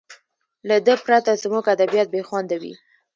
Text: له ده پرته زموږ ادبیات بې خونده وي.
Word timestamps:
له 0.67 0.75
ده 0.87 0.95
پرته 1.05 1.31
زموږ 1.43 1.63
ادبیات 1.75 2.07
بې 2.13 2.21
خونده 2.27 2.57
وي. 2.61 2.73